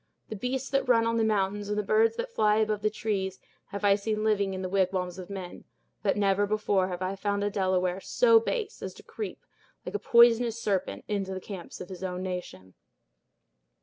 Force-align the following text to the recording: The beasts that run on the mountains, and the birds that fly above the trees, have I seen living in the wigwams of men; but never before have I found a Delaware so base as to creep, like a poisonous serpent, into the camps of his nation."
The 0.29 0.35
beasts 0.35 0.67
that 0.71 0.89
run 0.89 1.05
on 1.05 1.17
the 1.17 1.23
mountains, 1.23 1.69
and 1.69 1.77
the 1.77 1.83
birds 1.83 2.15
that 2.15 2.31
fly 2.31 2.55
above 2.55 2.81
the 2.81 2.89
trees, 2.89 3.37
have 3.67 3.85
I 3.85 3.93
seen 3.93 4.23
living 4.23 4.55
in 4.55 4.63
the 4.63 4.67
wigwams 4.67 5.19
of 5.19 5.29
men; 5.29 5.63
but 6.01 6.17
never 6.17 6.47
before 6.47 6.87
have 6.87 7.03
I 7.03 7.15
found 7.15 7.43
a 7.43 7.51
Delaware 7.51 7.99
so 7.99 8.39
base 8.39 8.81
as 8.81 8.95
to 8.95 9.03
creep, 9.03 9.45
like 9.85 9.93
a 9.93 9.99
poisonous 9.99 10.59
serpent, 10.59 11.05
into 11.07 11.35
the 11.35 11.39
camps 11.39 11.79
of 11.79 11.89
his 11.89 12.01
nation." 12.01 12.73